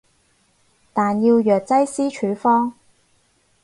[0.93, 2.73] 但要藥劑師處方